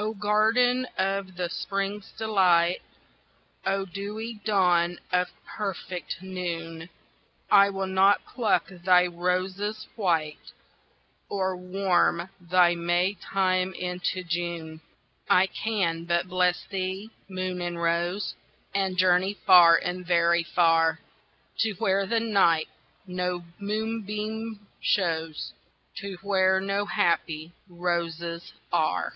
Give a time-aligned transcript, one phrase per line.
[0.00, 2.82] Oh, garden of the Spring's delight!
[3.66, 6.88] Oh, dewy dawn of perfect noon!
[7.50, 10.52] I will not pluck thy roses white
[11.28, 14.82] Or warm thy May time into June.
[15.28, 18.36] I can but bless thee, moon and rose,
[18.72, 21.00] And journey far and very far
[21.58, 22.68] To where the night
[23.04, 25.54] no moonbeam shows,
[25.96, 29.14] To where no happy roses are!